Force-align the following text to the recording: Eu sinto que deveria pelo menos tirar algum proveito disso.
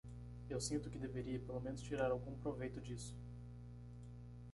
Eu 0.49 0.59
sinto 0.59 0.89
que 0.89 0.97
deveria 0.97 1.39
pelo 1.39 1.59
menos 1.61 1.79
tirar 1.79 2.09
algum 2.09 2.35
proveito 2.35 2.81
disso. 2.81 3.15